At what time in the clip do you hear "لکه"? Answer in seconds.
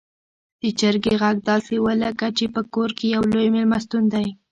2.03-2.27